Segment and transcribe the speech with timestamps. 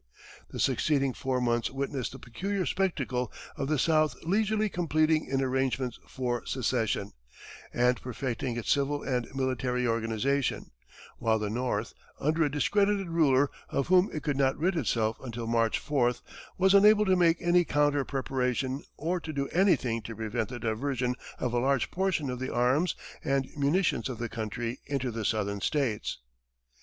[0.49, 5.99] The succeeding four months witnessed the peculiar spectacle of the South leisurely completing its arrangements
[6.07, 7.11] for secession,
[7.71, 10.71] and perfecting its civil and military organization,
[11.19, 15.45] while the North, under a discredited ruler of whom it could not rid itself until
[15.45, 16.23] March 4th,
[16.57, 21.13] was unable to make any counter preparation or to do anything to prevent the diversion
[21.37, 25.61] of a large portion of the arms and munitions of the country into the southern
[25.61, 26.17] states.